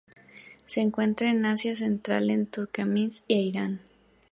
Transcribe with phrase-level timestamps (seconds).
[0.65, 3.81] Se encuentra en Asia central en Turkmenistán e Irán.